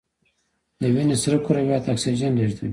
[0.79, 2.69] د وینې سره کرویات اکسیجن لیږدوي